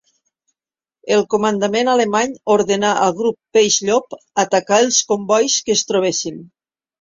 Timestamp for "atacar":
4.45-4.81